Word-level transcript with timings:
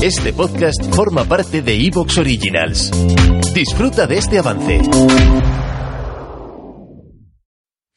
Este 0.00 0.32
podcast 0.32 0.94
forma 0.94 1.24
parte 1.24 1.60
de 1.60 1.74
Evox 1.74 2.18
Originals. 2.18 2.92
Disfruta 3.52 4.06
de 4.06 4.18
este 4.18 4.38
avance. 4.38 4.80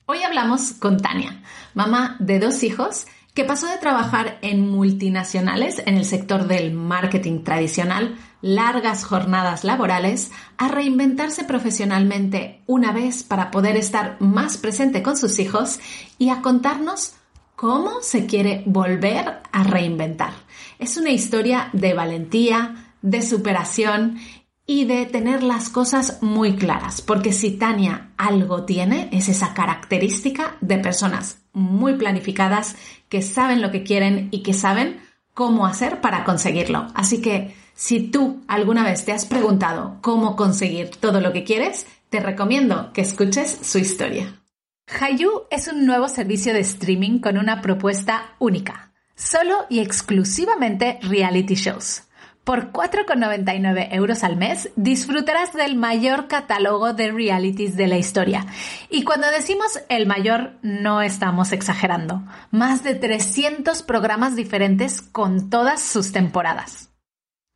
Hoy 0.08 0.24
hablamos 0.24 0.72
con 0.74 0.98
Tania, 0.98 1.44
mamá 1.76 2.16
de 2.20 2.40
dos 2.40 2.64
hijos 2.64 3.06
que 3.36 3.46
pasó 3.46 3.68
de 3.68 3.78
trabajar 3.78 4.40
en 4.42 4.68
multinacionales 4.68 5.78
en 5.86 5.96
el 5.96 6.06
sector 6.06 6.48
del 6.48 6.74
marketing 6.74 7.44
tradicional, 7.44 8.18
largas 8.42 9.06
jornadas 9.06 9.64
laborales, 9.64 10.32
a 10.58 10.70
reinventarse 10.70 11.44
profesionalmente 11.44 12.64
una 12.66 12.94
vez 12.94 13.22
para 13.22 13.52
poder 13.52 13.78
estar 13.78 14.18
más 14.20 14.58
presente 14.58 15.04
con 15.04 15.18
sus 15.18 15.38
hijos 15.38 15.80
y 16.18 16.30
a 16.30 16.42
contarnos 16.42 17.14
cómo 17.62 18.02
se 18.02 18.26
quiere 18.26 18.64
volver 18.66 19.44
a 19.52 19.64
reinventar. 19.64 20.34
Es 20.80 20.98
una 20.98 21.12
historia 21.12 21.70
de 21.74 21.94
valentía, 21.94 22.96
de 23.04 23.22
superación 23.22 24.18
y 24.66 24.86
de 24.86 25.06
tener 25.06 25.44
las 25.44 25.70
cosas 25.70 26.24
muy 26.24 26.56
claras, 26.56 27.04
porque 27.04 27.32
si 27.32 27.52
Tania 27.52 28.14
algo 28.18 28.64
tiene 28.64 29.10
es 29.12 29.30
esa 29.30 29.54
característica 29.54 30.58
de 30.60 30.80
personas 30.80 31.44
muy 31.54 31.98
planificadas 31.98 32.78
que 33.10 33.22
saben 33.22 33.62
lo 33.62 33.70
que 33.70 33.84
quieren 33.84 34.30
y 34.32 34.42
que 34.42 34.54
saben 34.54 35.00
cómo 35.36 35.68
hacer 35.68 36.02
para 36.02 36.24
conseguirlo. 36.24 36.88
Así 36.96 37.22
que 37.22 37.54
si 37.76 38.00
tú 38.00 38.42
alguna 38.48 38.84
vez 38.84 39.06
te 39.06 39.12
has 39.12 39.26
preguntado 39.26 40.00
cómo 40.02 40.36
conseguir 40.36 40.90
todo 41.00 41.22
lo 41.22 41.32
que 41.32 41.44
quieres, 41.44 41.86
te 42.10 42.22
recomiendo 42.22 42.92
que 42.92 43.02
escuches 43.02 43.60
su 43.62 43.78
historia. 43.78 44.41
Hayu 45.00 45.44
es 45.50 45.68
un 45.68 45.86
nuevo 45.86 46.10
servicio 46.10 46.54
de 46.54 46.60
streaming 46.60 47.20
con 47.20 47.38
una 47.38 47.62
propuesta 47.62 48.36
única, 48.40 48.92
solo 49.16 49.66
y 49.70 49.80
exclusivamente 49.80 51.00
reality 51.02 51.56
shows. 51.56 52.04
Por 52.44 52.72
4,99 52.72 53.90
euros 53.92 54.24
al 54.24 54.36
mes 54.36 54.70
disfrutarás 54.76 55.54
del 55.54 55.76
mayor 55.76 56.28
catálogo 56.28 56.94
de 56.94 57.12
realities 57.12 57.78
de 57.78 57.88
la 57.88 57.98
historia. 57.98 58.48
Y 58.90 59.04
cuando 59.04 59.30
decimos 59.30 59.80
el 59.90 60.08
mayor, 60.08 60.54
no 60.64 61.02
estamos 61.02 61.52
exagerando. 61.52 62.24
Más 62.50 62.84
de 62.84 62.96
300 62.96 63.84
programas 63.84 64.36
diferentes 64.36 65.02
con 65.02 65.50
todas 65.50 65.82
sus 65.82 66.12
temporadas. 66.12 66.91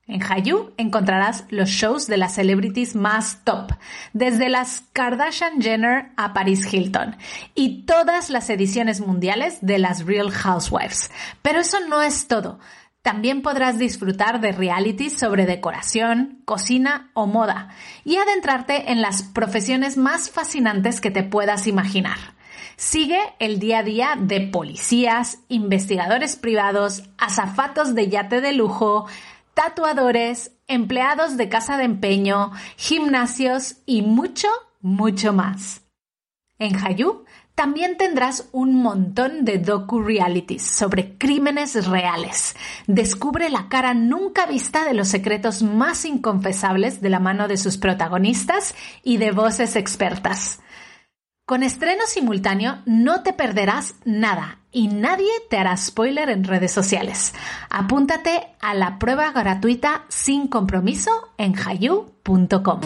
En 0.07 0.21
Hayu 0.21 0.71
encontrarás 0.77 1.45
los 1.49 1.69
shows 1.69 2.05
de 2.05 2.17
las 2.17 2.35
celebrities 2.35 2.95
más 2.95 3.43
top, 3.43 3.71
desde 4.13 4.49
las 4.49 4.83
Kardashian 4.93 5.59
Jenner 5.59 6.11
a 6.15 6.31
Paris 6.33 6.71
Hilton, 6.71 7.17
y 7.55 7.85
todas 7.85 8.29
las 8.29 8.51
ediciones 8.51 9.01
mundiales 9.01 9.57
de 9.61 9.79
las 9.79 10.05
Real 10.05 10.29
Housewives. 10.29 11.09
Pero 11.41 11.59
eso 11.59 11.79
no 11.87 12.03
es 12.03 12.27
todo. 12.27 12.59
También 13.01 13.41
podrás 13.41 13.79
disfrutar 13.79 14.41
de 14.41 14.51
realities 14.51 15.17
sobre 15.17 15.47
decoración, 15.47 16.41
cocina 16.45 17.09
o 17.13 17.25
moda, 17.25 17.69
y 18.03 18.17
adentrarte 18.17 18.91
en 18.91 19.01
las 19.01 19.23
profesiones 19.23 19.97
más 19.97 20.29
fascinantes 20.29 21.01
que 21.01 21.11
te 21.11 21.23
puedas 21.23 21.65
imaginar. 21.65 22.17
Sigue 22.77 23.19
el 23.39 23.59
día 23.59 23.79
a 23.79 23.83
día 23.83 24.17
de 24.19 24.41
policías, 24.41 25.39
investigadores 25.47 26.35
privados, 26.35 27.03
azafatos 27.17 27.95
de 27.95 28.09
yate 28.09 28.41
de 28.41 28.51
lujo, 28.51 29.07
tatuadores, 29.55 30.51
empleados 30.67 31.37
de 31.37 31.49
casa 31.49 31.77
de 31.77 31.85
empeño, 31.85 32.51
gimnasios 32.77 33.77
y 33.87 34.03
mucho, 34.03 34.49
mucho 34.81 35.33
más. 35.33 35.81
En 36.59 36.75
Hayu 36.75 37.25
también 37.55 37.95
tendrás 37.95 38.49
un 38.51 38.75
montón 38.75 39.45
de 39.45 39.57
docu-realities 39.57 40.61
sobre 40.61 41.17
crímenes 41.17 41.87
reales. 41.87 42.55
Descubre 42.85 43.49
la 43.49 43.69
cara 43.69 43.93
nunca 43.93 44.45
vista 44.45 44.83
de 44.83 44.93
los 44.93 45.07
secretos 45.07 45.63
más 45.63 46.03
inconfesables 46.03 47.01
de 47.01 47.09
la 47.09 47.21
mano 47.21 47.47
de 47.47 47.55
sus 47.55 47.77
protagonistas 47.77 48.75
y 49.03 49.17
de 49.17 49.31
voces 49.31 49.77
expertas. 49.77 50.59
Con 51.45 51.63
estreno 51.63 52.03
simultáneo 52.07 52.81
no 52.85 53.23
te 53.23 53.31
perderás 53.31 53.95
nada 54.03 54.64
y 54.75 54.89
nadie 54.89 55.31
te 55.49 55.57
hará 55.57 55.77
spoiler 55.77 56.29
en 56.29 56.43
redes 56.43 56.73
sociales. 56.73 57.33
Apúntate 57.69 58.45
a 58.59 58.73
la 58.73 58.99
prueba 58.99 59.31
gratuita 59.31 60.03
sin 60.09 60.49
compromiso 60.49 61.29
en 61.37 61.55
hayu.com. 61.57 62.81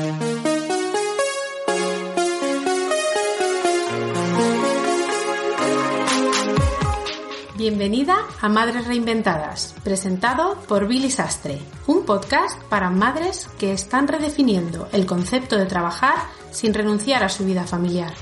Bienvenida 7.58 8.16
a 8.40 8.50
Madres 8.50 8.86
Reinventadas, 8.86 9.76
presentado 9.84 10.62
por 10.68 10.88
Billy 10.88 11.10
Sastre, 11.10 11.58
un 11.88 12.06
podcast 12.06 12.62
para 12.70 12.92
madres 12.92 13.50
que 13.58 13.74
están 13.74 14.08
redefiniendo 14.08 14.88
el 14.94 15.08
concepto 15.08 15.58
de 15.58 15.66
trabajar 15.66 16.18
sin 16.52 16.74
renunciar 16.74 17.24
a 17.24 17.30
su 17.30 17.46
vida 17.46 17.64
familiar. 17.64 18.14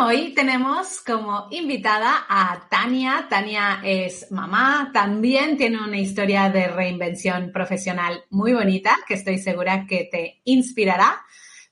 Hoy 0.00 0.34
tenemos 0.34 1.00
como 1.02 1.46
invitada 1.50 2.26
a 2.28 2.68
Tania. 2.68 3.26
Tania 3.30 3.80
es 3.84 4.30
mamá, 4.32 4.90
también 4.92 5.56
tiene 5.56 5.80
una 5.80 5.98
historia 5.98 6.50
de 6.50 6.66
reinvención 6.66 7.52
profesional 7.52 8.24
muy 8.30 8.52
bonita 8.54 8.96
que 9.06 9.14
estoy 9.14 9.38
segura 9.38 9.86
que 9.86 10.08
te 10.10 10.40
inspirará, 10.44 11.22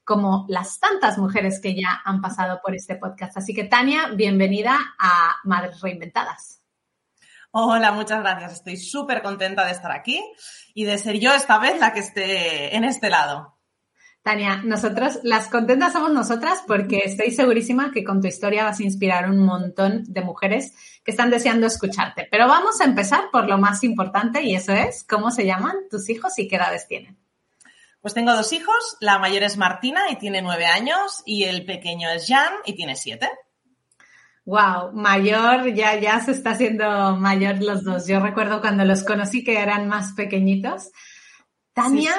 como 0.05 0.47
las 0.49 0.79
tantas 0.79 1.19
mujeres 1.19 1.61
que 1.61 1.75
ya 1.75 2.01
han 2.05 2.21
pasado 2.21 2.61
por 2.63 2.77
este 2.77 2.95
podcast. 2.95 3.37
Así 3.39 3.55
que 3.55 3.65
Tania, 3.65 4.09
bienvenida 4.15 4.79
a 5.01 5.39
Madres 5.43 5.81
Reinventadas. 5.81 6.63
Hola, 7.51 7.91
muchas 7.91 8.21
gracias. 8.21 8.53
Estoy 8.53 8.77
súper 8.77 9.23
contenta 9.23 9.65
de 9.65 9.73
estar 9.73 9.91
aquí 9.91 10.23
y 10.75 10.85
de 10.85 10.97
ser 10.99 11.19
yo 11.19 11.35
esta 11.35 11.59
vez 11.59 11.81
la 11.81 11.93
que 11.93 12.01
esté 12.01 12.77
en 12.77 12.85
este 12.85 13.11
lado. 13.11 13.52
Tania, 14.23 14.63
nosotros, 14.65 15.19
las 15.25 15.49
contentas 15.49 15.93
somos 15.93 16.13
nosotras 16.13 16.63
porque 16.67 17.03
estoy 17.05 17.33
segurísima 17.33 17.91
que 17.91 18.05
con 18.05 18.21
tu 18.21 18.29
historia 18.29 18.65
vas 18.65 18.79
a 18.79 18.85
inspirar 18.85 19.29
un 19.29 19.39
montón 19.39 20.05
de 20.07 20.23
mujeres 20.23 20.75
que 21.05 21.11
están 21.11 21.31
deseando 21.31 21.67
escucharte. 21.67 22.29
Pero 22.31 22.47
vamos 22.47 22.81
a 22.81 22.85
empezar 22.85 23.31
por 23.33 23.49
lo 23.49 23.59
más 23.59 23.83
importante 23.83 24.43
y 24.43 24.55
eso 24.55 24.73
es 24.73 25.05
cómo 25.09 25.33
se 25.33 25.45
llaman 25.45 25.75
tus 25.91 26.09
hijos 26.09 26.39
y 26.39 26.47
qué 26.47 26.55
edades 26.55 26.87
tienen. 26.87 27.19
Pues 28.01 28.15
tengo 28.15 28.33
dos 28.33 28.53
hijos, 28.53 28.97
la 29.01 29.19
mayor 29.19 29.43
es 29.43 29.57
Martina 29.57 30.11
y 30.11 30.17
tiene 30.17 30.41
nueve 30.41 30.67
años 30.67 31.23
y 31.27 31.45
el 31.45 31.65
pequeño 31.65 32.09
es 32.11 32.27
Jan 32.29 32.53
y 32.65 32.75
tiene 32.75 32.95
siete. 32.95 33.29
Wow, 34.45 34.93
mayor, 34.93 35.73
ya, 35.73 35.99
ya 35.99 36.21
se 36.21 36.33
está 36.33 36.51
haciendo 36.51 37.17
mayor 37.17 37.63
los 37.63 37.85
dos. 37.85 38.07
Yo 38.07 38.21
recuerdo 38.21 38.61
cuando 38.61 38.85
los 38.85 39.05
conocí 39.05 39.43
que 39.43 39.59
eran 39.59 39.89
más 39.89 40.13
pequeñitos. 40.15 40.91
Tania, 41.75 42.13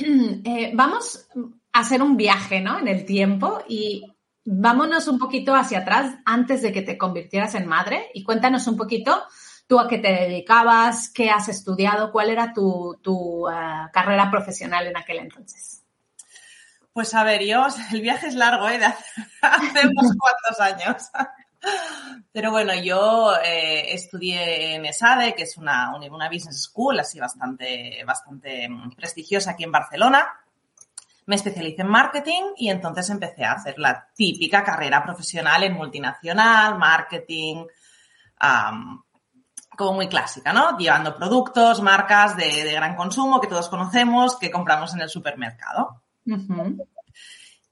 eh, 0.44 0.72
vamos 0.74 1.28
a 1.72 1.80
hacer 1.80 2.02
un 2.02 2.16
viaje, 2.16 2.60
¿no? 2.60 2.78
En 2.78 2.88
el 2.88 3.04
tiempo 3.04 3.62
y 3.68 4.04
vámonos 4.44 5.08
un 5.08 5.18
poquito 5.18 5.54
hacia 5.54 5.80
atrás 5.80 6.14
antes 6.24 6.62
de 6.62 6.72
que 6.72 6.82
te 6.82 6.98
convirtieras 6.98 7.54
en 7.54 7.66
madre 7.66 8.10
y 8.14 8.24
cuéntanos 8.24 8.66
un 8.66 8.76
poquito 8.76 9.22
tú 9.66 9.78
a 9.78 9.86
qué 9.86 9.98
te 9.98 10.08
dedicabas, 10.08 11.10
qué 11.10 11.30
has 11.30 11.48
estudiado, 11.48 12.10
cuál 12.10 12.30
era 12.30 12.52
tu, 12.52 12.98
uh, 13.04 13.48
carrera 13.92 14.28
profesional 14.28 14.88
en 14.88 14.96
aquel 14.96 15.18
entonces. 15.18 15.84
Pues 16.92 17.14
a 17.14 17.22
ver, 17.22 17.44
yo, 17.44 17.64
el 17.92 18.00
viaje 18.00 18.26
es 18.26 18.34
largo, 18.34 18.68
¿eh? 18.68 18.78
De 18.78 18.86
hace 18.86 18.98
unos 19.86 20.16
cuantos 20.18 20.60
años. 20.60 21.10
Pero 22.32 22.52
bueno, 22.52 22.72
yo 22.74 23.34
eh, 23.44 23.92
estudié 23.92 24.76
en 24.76 24.86
ESADE, 24.86 25.34
que 25.34 25.42
es 25.42 25.56
una, 25.56 25.96
una 25.96 26.28
business 26.28 26.62
school, 26.62 27.00
así 27.00 27.18
bastante, 27.18 28.04
bastante 28.06 28.68
prestigiosa 28.96 29.52
aquí 29.52 29.64
en 29.64 29.72
Barcelona. 29.72 30.28
Me 31.26 31.34
especialicé 31.34 31.82
en 31.82 31.88
marketing 31.88 32.42
y 32.56 32.70
entonces 32.70 33.10
empecé 33.10 33.44
a 33.44 33.52
hacer 33.52 33.78
la 33.78 34.08
típica 34.14 34.62
carrera 34.62 35.02
profesional 35.02 35.64
en 35.64 35.74
multinacional, 35.74 36.78
marketing, 36.78 37.66
como 39.76 39.94
muy 39.94 40.08
clásica, 40.08 40.52
¿no? 40.52 40.76
Llevando 40.78 41.16
productos, 41.16 41.82
marcas 41.82 42.36
de, 42.36 42.72
gran 42.72 42.96
consumo 42.96 43.40
que 43.40 43.48
todos 43.48 43.68
conocemos, 43.68 44.36
que 44.38 44.50
compramos 44.50 44.94
en 44.94 45.00
el 45.00 45.08
supermercado. 45.08 46.02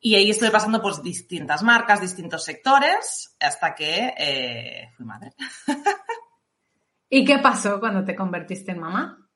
Y 0.01 0.15
ahí 0.15 0.31
estuve 0.31 0.51
pasando 0.51 0.81
por 0.81 1.03
distintas 1.03 1.63
marcas, 1.63 2.01
distintos 2.01 2.45
sectores, 2.45 3.37
hasta 3.41 3.75
que 3.75 4.15
eh, 4.17 4.93
fui 4.97 5.05
madre. 5.05 5.33
¿Y 7.09 7.25
qué 7.25 7.39
pasó 7.39 7.81
cuando 7.81 8.05
te 8.05 8.15
convertiste 8.15 8.73
en 8.73 8.81
mamá? 8.81 9.29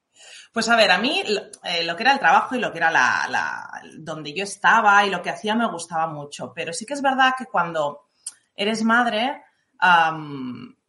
Pues 0.53 0.69
a 0.69 0.77
ver, 0.77 0.91
a 0.91 0.99
mí 0.99 1.23
eh, 1.65 1.85
lo 1.85 1.97
que 1.97 2.03
era 2.03 2.13
el 2.13 2.19
trabajo 2.19 2.55
y 2.55 2.61
lo 2.61 2.71
que 2.71 2.79
era 2.79 2.91
la, 2.91 3.83
donde 3.99 4.35
yo 4.35 4.45
estaba 4.45 5.05
y 5.05 5.11
lo 5.11 5.23
que 5.23 5.31
hacía 5.31 5.55
me 5.55 5.67
gustaba 5.67 6.07
mucho, 6.07 6.53
pero 6.55 6.73
sí 6.73 6.85
que 6.85 6.93
es 6.93 7.03
verdad 7.03 7.33
que 7.37 7.47
cuando 7.47 8.11
eres 8.55 8.85
madre, 8.85 9.43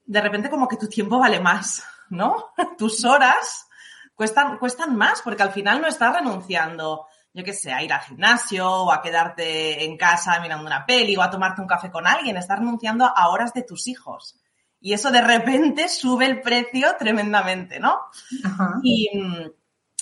de 0.05 0.21
repente 0.21 0.49
como 0.49 0.67
que 0.67 0.75
tu 0.75 0.87
tiempo 0.89 1.17
vale 1.17 1.39
más, 1.39 1.83
¿no? 2.09 2.51
Tus 2.77 3.05
horas 3.05 3.67
cuestan, 4.13 4.57
cuestan 4.57 4.97
más 4.97 5.21
porque 5.21 5.43
al 5.43 5.51
final 5.53 5.81
no 5.81 5.87
estás 5.87 6.13
renunciando 6.13 7.07
yo 7.33 7.43
qué 7.43 7.53
sé, 7.53 7.73
a 7.73 7.81
ir 7.81 7.91
al 7.91 8.01
gimnasio 8.01 8.69
o 8.69 8.91
a 8.91 9.01
quedarte 9.01 9.83
en 9.83 9.97
casa 9.97 10.39
mirando 10.39 10.65
una 10.65 10.85
peli 10.85 11.15
o 11.15 11.21
a 11.21 11.31
tomarte 11.31 11.61
un 11.61 11.67
café 11.67 11.89
con 11.89 12.05
alguien. 12.05 12.37
Estás 12.37 12.59
renunciando 12.59 13.05
a 13.05 13.29
horas 13.29 13.53
de 13.53 13.63
tus 13.63 13.87
hijos. 13.87 14.39
Y 14.79 14.93
eso 14.93 15.09
de 15.09 15.21
repente 15.21 15.87
sube 15.89 16.25
el 16.25 16.41
precio 16.41 16.95
tremendamente, 16.99 17.79
¿no? 17.79 17.97
Y, 18.83 19.09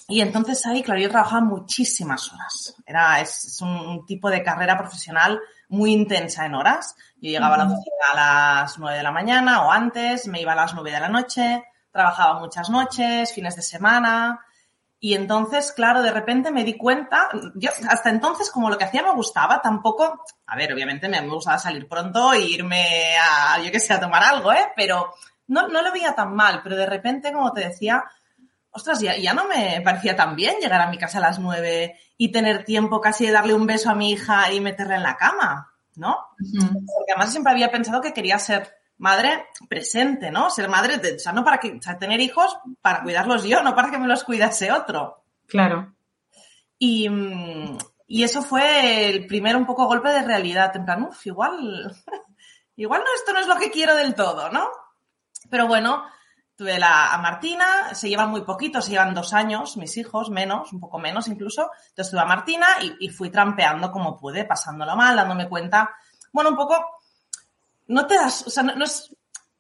y, 0.10 0.20
entonces 0.20 0.66
ahí, 0.66 0.84
claro, 0.84 1.00
yo 1.00 1.10
trabajaba 1.10 1.42
muchísimas 1.42 2.34
horas. 2.34 2.76
Era, 2.86 3.22
es, 3.22 3.60
un, 3.62 4.06
tipo 4.06 4.30
de 4.30 4.44
carrera 4.44 4.78
profesional 4.78 5.40
muy 5.70 5.94
intensa 5.94 6.46
en 6.46 6.56
horas. 6.56 6.96
Yo 7.22 7.30
llegaba 7.30 7.56
a 7.56 7.60
la 7.60 7.66
oficina 7.66 8.06
a 8.12 8.16
las 8.16 8.78
nueve 8.78 8.98
de 8.98 9.04
la 9.04 9.12
mañana 9.12 9.62
o 9.66 9.72
antes, 9.72 10.28
me 10.28 10.42
iba 10.42 10.52
a 10.52 10.56
las 10.56 10.74
nueve 10.74 10.92
de 10.92 11.00
la 11.00 11.08
noche, 11.08 11.64
trabajaba 11.92 12.40
muchas 12.40 12.70
noches, 12.70 13.32
fines 13.34 13.56
de 13.56 13.62
semana. 13.62 14.42
Y 15.04 15.16
entonces, 15.16 15.72
claro, 15.72 16.04
de 16.04 16.12
repente 16.12 16.52
me 16.52 16.64
di 16.64 16.78
cuenta, 16.78 17.28
yo 17.56 17.72
hasta 17.90 18.12
entonces 18.12 18.52
como 18.52 18.70
lo 18.70 18.78
que 18.78 18.84
hacía 18.84 19.02
me 19.02 19.14
gustaba, 19.14 19.60
tampoco, 19.60 20.24
a 20.46 20.56
ver, 20.56 20.72
obviamente 20.72 21.10
me, 21.10 21.28
gustaba 21.28 21.58
salir 21.58 21.88
pronto 21.88 22.34
e 22.34 22.42
irme 22.42 23.16
a, 23.18 23.60
yo 23.64 23.72
qué 23.72 23.80
sé, 23.80 23.94
a 23.96 24.00
tomar 24.00 24.22
algo, 24.22 24.54
¿eh? 24.54 24.72
Pero 24.76 25.12
no, 25.48 25.68
no 25.70 25.82
lo 25.82 25.92
veía 25.92 26.14
tan 26.14 26.36
mal, 26.36 26.62
pero 26.64 26.76
de 26.76 26.86
repente, 26.86 27.34
como 27.34 27.52
te 27.52 27.62
decía, 27.62 28.04
ostras, 28.70 29.00
ya, 29.00 29.18
ya 29.18 29.34
no 29.34 29.48
me 29.48 29.82
parecía 29.84 30.16
tan 30.16 30.36
bien 30.36 30.58
llegar 30.62 30.82
a 30.82 30.92
mi 30.92 31.00
casa 31.00 31.18
a 31.18 31.22
las 31.22 31.40
nueve 31.40 32.00
y 32.16 32.32
tener 32.32 32.64
tiempo 32.64 33.02
casi 33.02 33.26
de 33.26 33.32
darle 33.32 33.56
un 33.56 33.66
beso 33.66 33.90
a 33.90 33.96
mi 33.96 34.12
hija 34.12 34.54
y 34.54 34.62
meterla 34.62 34.98
en 34.98 35.04
la 35.04 35.18
cama, 35.18 35.74
¿no? 35.96 36.28
Porque 36.38 37.12
además 37.12 37.32
siempre 37.32 37.54
había 37.54 37.72
pensado 37.72 38.02
que 38.02 38.14
quería 38.14 38.38
ser 38.38 38.72
madre 39.02 39.48
presente, 39.68 40.30
¿no? 40.30 40.52
Ser 40.52 40.70
madre, 40.70 40.98
de, 40.98 41.16
o 41.16 41.20
sea, 41.20 41.34
no 41.34 41.44
para 41.44 41.58
que, 41.60 41.72
o 41.72 41.82
sea, 41.82 41.98
tener 41.98 42.22
hijos 42.22 42.56
para 42.82 43.02
cuidarlos 43.02 43.44
yo, 43.44 43.64
no 43.64 43.76
para 43.76 43.90
que 43.90 43.98
me 43.98 44.08
los 44.08 44.24
cuidase 44.24 44.72
otro. 44.72 45.24
Claro. 45.48 45.96
Y, 46.78 47.10
y 48.08 48.24
eso 48.24 48.44
fue 48.44 49.10
el 49.10 49.26
primer 49.26 49.56
un 49.56 49.66
poco 49.66 49.88
golpe 49.88 50.10
de 50.10 50.22
realidad, 50.22 50.76
en 50.76 50.86
plan, 50.86 51.02
uff, 51.02 51.26
igual, 51.26 51.96
igual 52.76 53.02
no, 53.04 53.14
esto 53.16 53.34
no 53.34 53.40
es 53.40 53.48
lo 53.48 53.56
que 53.56 53.72
quiero 53.72 53.96
del 53.96 54.14
todo, 54.14 54.52
¿no? 54.52 54.70
Pero 55.50 55.68
bueno, 55.68 56.06
tuve 56.56 56.78
la, 56.78 57.12
a 57.12 57.18
Martina, 57.18 57.96
se 57.96 58.08
llevan 58.08 58.30
muy 58.30 58.42
poquito, 58.42 58.84
se 58.84 58.92
llevan 58.92 59.16
dos 59.16 59.34
años, 59.34 59.78
mis 59.78 59.98
hijos, 59.98 60.30
menos, 60.30 60.72
un 60.74 60.80
poco 60.80 61.00
menos 61.00 61.28
incluso. 61.28 61.72
Entonces 61.90 62.12
tuve 62.12 62.22
a 62.22 62.26
Martina 62.26 62.68
y, 62.84 63.08
y 63.08 63.10
fui 63.10 63.32
trampeando 63.32 63.92
como 63.92 64.16
pude, 64.16 64.46
pasándolo 64.46 64.96
mal, 64.96 65.16
dándome 65.16 65.50
cuenta, 65.50 65.90
bueno, 66.32 66.52
un 66.52 66.56
poco 66.56 67.01
no 67.92 68.08
te 68.08 68.16
das, 68.16 68.48
o 68.48 68.50
sea, 68.50 68.64
no, 68.64 68.84
es, 68.84 69.14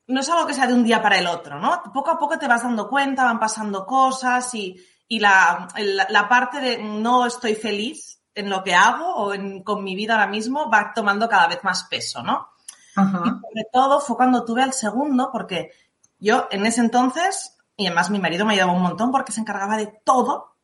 no 0.07 0.21
es 0.21 0.29
algo 0.29 0.47
que 0.47 0.53
sea 0.53 0.65
de 0.65 0.73
un 0.73 0.85
día 0.85 1.01
para 1.01 1.19
el 1.19 1.27
otro, 1.27 1.59
¿no? 1.59 1.83
Poco 1.93 2.11
a 2.11 2.17
poco 2.17 2.39
te 2.39 2.47
vas 2.47 2.63
dando 2.63 2.87
cuenta, 2.87 3.25
van 3.25 3.39
pasando 3.39 3.85
cosas 3.85 4.55
y, 4.55 4.81
y 5.09 5.19
la, 5.19 5.67
la, 6.09 6.29
parte 6.29 6.61
de 6.61 6.77
no 6.77 7.25
estoy 7.25 7.55
feliz 7.55 8.21
en 8.33 8.49
lo 8.49 8.63
que 8.63 8.73
hago 8.73 9.05
o 9.15 9.33
en, 9.33 9.63
con 9.63 9.83
mi 9.83 9.97
vida 9.97 10.13
ahora 10.13 10.27
mismo 10.27 10.69
va 10.71 10.93
tomando 10.95 11.27
cada 11.27 11.47
vez 11.47 11.61
más 11.63 11.83
peso, 11.83 12.23
¿no? 12.23 12.47
Y 12.95 13.01
sobre 13.11 13.65
todo 13.71 13.99
fue 13.99 14.15
cuando 14.15 14.45
tuve 14.45 14.63
al 14.63 14.73
segundo, 14.73 15.29
porque 15.31 15.71
yo 16.17 16.47
en 16.51 16.65
ese 16.65 16.79
entonces, 16.79 17.57
y 17.75 17.87
además 17.87 18.09
mi 18.09 18.19
marido 18.19 18.45
me 18.45 18.53
ayudaba 18.53 18.71
un 18.71 18.81
montón 18.81 19.11
porque 19.11 19.33
se 19.33 19.41
encargaba 19.41 19.75
de 19.75 19.87
todo, 20.05 20.55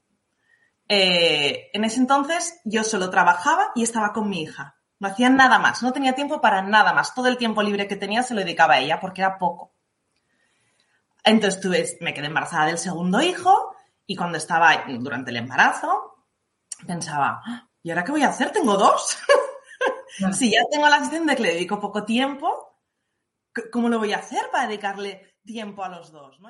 eh, 0.87 1.69
en 1.73 1.83
ese 1.83 1.99
entonces 1.99 2.61
yo 2.63 2.85
solo 2.85 3.09
trabajaba 3.09 3.71
y 3.75 3.83
estaba 3.83 4.13
con 4.13 4.29
mi 4.29 4.43
hija. 4.43 4.76
No 4.99 5.07
hacía 5.07 5.29
nada 5.29 5.59
más, 5.59 5.83
no 5.83 5.93
tenía 5.93 6.13
tiempo 6.13 6.41
para 6.41 6.61
nada 6.61 6.93
más. 6.93 7.13
Todo 7.13 7.27
el 7.27 7.37
tiempo 7.37 7.61
libre 7.61 7.87
que 7.87 7.95
tenía 7.95 8.23
se 8.23 8.33
lo 8.33 8.41
dedicaba 8.41 8.75
a 8.75 8.79
ella 8.79 8.99
porque 8.99 9.21
era 9.21 9.37
poco. 9.37 9.73
Entonces 11.23 11.59
tuve, 11.61 11.85
me 12.01 12.13
quedé 12.13 12.27
embarazada 12.27 12.67
del 12.67 12.77
segundo 12.77 13.21
hijo 13.21 13.75
y 14.05 14.15
cuando 14.15 14.37
estaba 14.37 14.85
durante 14.87 15.31
el 15.31 15.37
embarazo 15.37 16.25
pensaba, 16.85 17.41
¿y 17.83 17.89
ahora 17.89 18.03
qué 18.03 18.11
voy 18.11 18.23
a 18.23 18.29
hacer? 18.29 18.51
Tengo 18.51 18.77
dos. 18.77 19.17
si 20.33 20.51
ya 20.51 20.61
tengo 20.71 20.87
la 20.87 20.97
sensación 20.97 21.27
de 21.27 21.35
que 21.35 21.43
le 21.43 21.53
dedico 21.53 21.79
poco 21.79 22.05
tiempo, 22.05 22.79
¿cómo 23.71 23.89
lo 23.89 23.99
voy 23.99 24.13
a 24.13 24.19
hacer 24.19 24.49
para 24.51 24.67
dedicarle 24.67 25.35
tiempo 25.45 25.83
a 25.83 25.89
los 25.89 26.11
dos? 26.11 26.39
¿no? 26.39 26.49